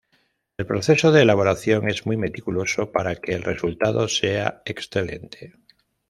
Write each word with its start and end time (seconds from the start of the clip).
El 0.57 0.65
proceso 0.65 1.11
de 1.11 1.21
elaboración 1.21 1.87
es 1.87 2.07
muy 2.07 2.17
meticuloso 2.17 2.91
para 2.91 3.17
que 3.17 3.33
el 3.33 3.43
resultado 3.43 4.07
sea 4.07 4.63
excelente. 4.65 5.53